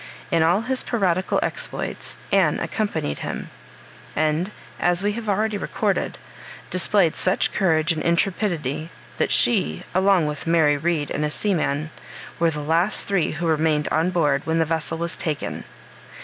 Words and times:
In 0.31 0.41
all 0.41 0.61
his 0.61 0.81
piratical 0.81 1.39
exploits 1.43 2.17
Anne 2.31 2.59
accompanied 2.59 3.19
him; 3.19 3.51
and, 4.15 4.51
as 4.79 5.03
we 5.03 5.11
have 5.11 5.29
already 5.29 5.59
recorded, 5.59 6.17
displayed 6.71 7.15
such 7.15 7.53
courage 7.53 7.91
and 7.91 8.01
intrepidity, 8.01 8.89
that 9.17 9.29
she, 9.29 9.83
along 9.93 10.25
with 10.25 10.47
Mary 10.47 10.75
Read 10.75 11.11
and 11.11 11.23
a 11.23 11.29
seaman, 11.29 11.91
were 12.39 12.49
the 12.49 12.61
last 12.61 13.07
three 13.07 13.33
who 13.33 13.45
remained 13.45 13.87
on 13.89 14.09
board 14.09 14.41
when 14.45 14.57
the 14.57 14.65
vessel 14.65 14.97
was 14.97 15.15
taken. 15.15 15.65